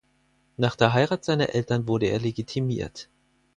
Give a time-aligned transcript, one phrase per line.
[0.57, 3.07] Nach der Heirat seiner Eltern wurde er legitimiert.